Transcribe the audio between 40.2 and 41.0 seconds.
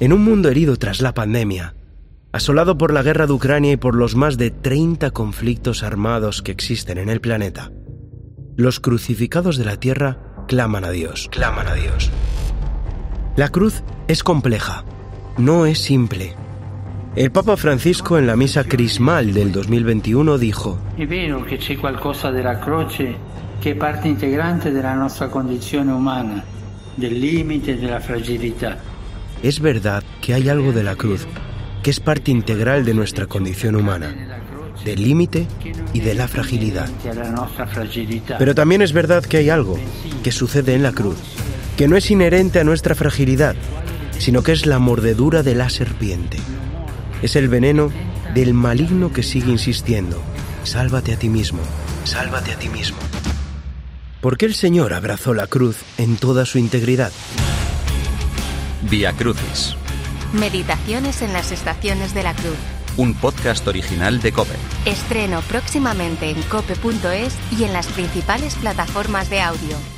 que sucede en la